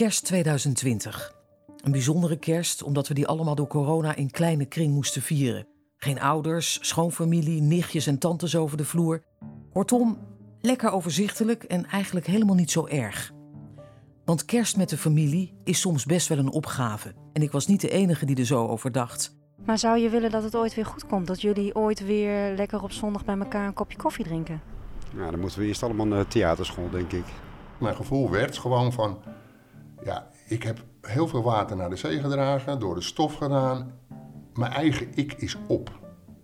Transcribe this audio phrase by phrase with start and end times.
[0.00, 1.34] Kerst 2020.
[1.76, 5.66] Een bijzondere kerst omdat we die allemaal door corona in kleine kring moesten vieren.
[5.96, 9.22] Geen ouders, schoonfamilie, nichtjes en tantes over de vloer.
[9.72, 10.18] Kortom,
[10.60, 13.32] lekker overzichtelijk en eigenlijk helemaal niet zo erg.
[14.24, 17.14] Want kerst met de familie is soms best wel een opgave.
[17.32, 19.36] En ik was niet de enige die er zo over dacht.
[19.64, 21.26] Maar zou je willen dat het ooit weer goed komt?
[21.26, 24.60] Dat jullie ooit weer lekker op zondag bij elkaar een kopje koffie drinken?
[25.16, 27.24] Ja, dan moeten we eerst allemaal naar de theaterschool, denk ik.
[27.78, 29.18] Mijn gevoel werd gewoon van,
[30.04, 33.98] ja, ik heb heel veel water naar de zee gedragen, door de stof gedaan.
[34.54, 35.98] Mijn eigen ik is op.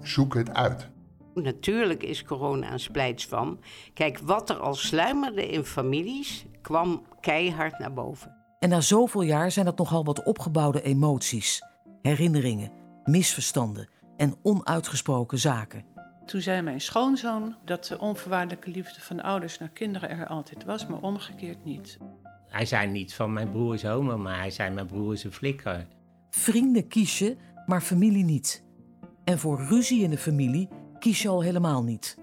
[0.00, 0.88] Zoek het uit.
[1.34, 3.58] Natuurlijk is corona een splijtswam.
[3.94, 8.36] Kijk, wat er al sluimerde in families, kwam keihard naar boven.
[8.58, 11.62] En na zoveel jaar zijn dat nogal wat opgebouwde emoties,
[12.02, 12.72] herinneringen,
[13.04, 15.84] misverstanden en onuitgesproken zaken.
[16.26, 20.86] Toen zei mijn schoonzoon dat de onvoorwaardelijke liefde van ouders naar kinderen er altijd was,
[20.86, 21.98] maar omgekeerd niet.
[22.48, 25.32] Hij zei niet van mijn broer is homo, maar hij zei mijn broer is een
[25.32, 25.86] flikker.
[26.30, 27.36] Vrienden kies je,
[27.66, 28.64] maar familie niet.
[29.24, 32.18] En voor ruzie in de familie kies je al helemaal niet.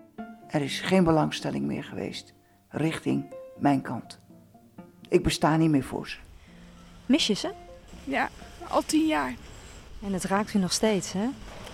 [0.47, 2.33] Er is geen belangstelling meer geweest
[2.69, 4.19] richting mijn kant.
[5.09, 6.17] Ik besta niet meer voor ze.
[7.05, 7.53] Mis je ze?
[8.03, 8.29] Ja,
[8.67, 9.35] al tien jaar.
[10.03, 11.27] En het raakt u nog steeds, hè?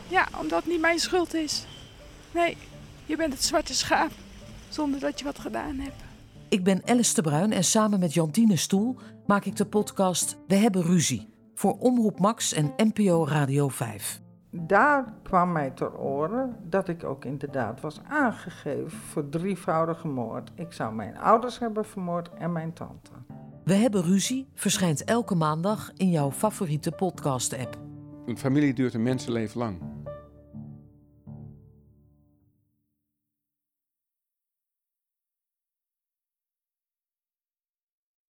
[0.07, 1.65] Ja, omdat het niet mijn schuld is.
[2.33, 2.57] Nee,
[3.05, 4.11] je bent het zwarte schaap,
[4.69, 6.03] zonder dat je wat gedaan hebt.
[6.51, 10.55] Ik ben Alice de Bruin en samen met Jantine Stoel maak ik de podcast We
[10.55, 14.21] hebben ruzie voor Omroep Max en NPO Radio 5.
[14.49, 20.51] Daar kwam mij ter oren dat ik ook inderdaad was aangegeven voor drievoudige moord.
[20.55, 23.11] Ik zou mijn ouders hebben vermoord en mijn tante.
[23.63, 27.79] We hebben ruzie verschijnt elke maandag in jouw favoriete podcast-app.
[28.25, 29.90] Een familie duurt een mensenleven lang.